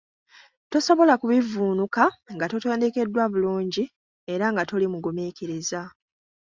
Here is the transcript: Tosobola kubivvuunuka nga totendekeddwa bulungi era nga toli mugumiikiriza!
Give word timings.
Tosobola 0.71 1.13
kubivvuunuka 1.21 2.03
nga 2.33 2.45
totendekeddwa 2.51 3.23
bulungi 3.31 3.83
era 4.33 4.45
nga 4.51 4.63
toli 4.69 4.85
mugumiikiriza! 4.93 5.81